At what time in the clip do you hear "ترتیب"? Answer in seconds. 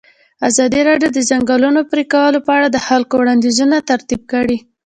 3.89-4.21